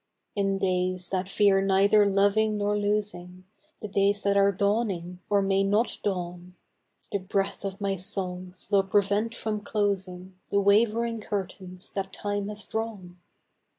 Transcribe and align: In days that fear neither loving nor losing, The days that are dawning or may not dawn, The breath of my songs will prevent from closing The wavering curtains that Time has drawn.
In 0.35 0.57
days 0.57 1.09
that 1.09 1.29
fear 1.29 1.61
neither 1.61 2.07
loving 2.09 2.57
nor 2.57 2.75
losing, 2.75 3.43
The 3.81 3.87
days 3.87 4.23
that 4.23 4.35
are 4.35 4.51
dawning 4.51 5.19
or 5.29 5.43
may 5.43 5.63
not 5.63 5.99
dawn, 6.01 6.55
The 7.11 7.19
breath 7.19 7.63
of 7.63 7.79
my 7.79 7.97
songs 7.97 8.67
will 8.71 8.81
prevent 8.81 9.35
from 9.35 9.61
closing 9.61 10.39
The 10.49 10.59
wavering 10.59 11.19
curtains 11.21 11.91
that 11.91 12.13
Time 12.13 12.47
has 12.47 12.65
drawn. 12.65 13.19